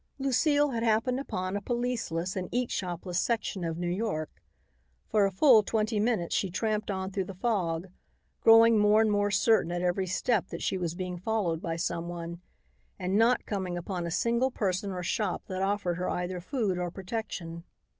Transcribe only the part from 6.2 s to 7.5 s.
she tramped on through the